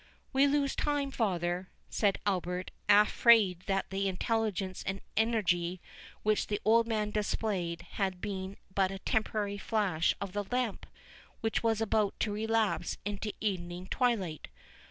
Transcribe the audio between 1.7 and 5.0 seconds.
said Albert, afraid that the intelligence and